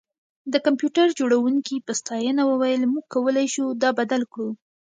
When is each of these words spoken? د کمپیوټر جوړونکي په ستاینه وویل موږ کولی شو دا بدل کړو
د 0.51 0.53
کمپیوټر 0.65 1.07
جوړونکي 1.19 1.75
په 1.85 1.91
ستاینه 1.99 2.43
وویل 2.51 2.81
موږ 2.93 3.05
کولی 3.13 3.47
شو 3.55 3.65
دا 3.81 3.89
بدل 3.99 4.21
کړو 4.31 4.49